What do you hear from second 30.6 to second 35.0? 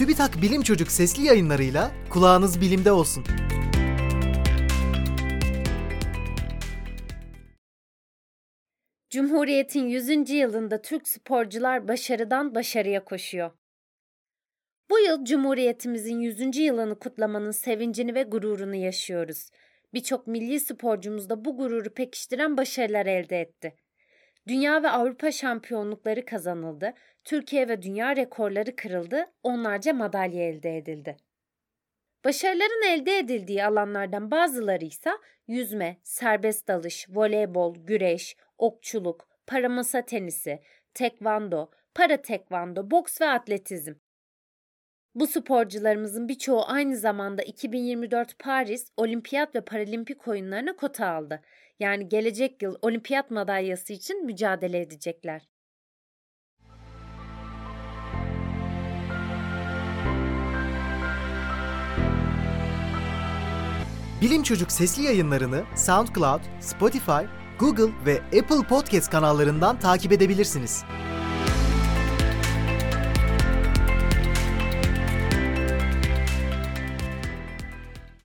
edildi. Başarıların elde edildiği alanlardan bazıları